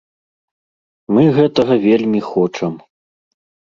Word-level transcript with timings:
Мы 1.17 1.23
гэтага 1.37 1.73
вельмі 1.87 2.19
хочам. 2.33 2.73